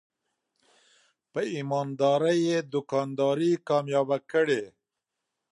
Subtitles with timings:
[1.31, 4.63] په ایماندارۍ یې دوکانداري کامیابه کړې.